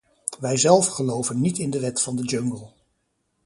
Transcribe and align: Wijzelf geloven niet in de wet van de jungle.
Wijzelf 0.39 0.87
geloven 0.87 1.41
niet 1.41 1.57
in 1.57 1.69
de 1.69 1.79
wet 1.79 2.01
van 2.01 2.15
de 2.15 2.23
jungle. 2.23 2.71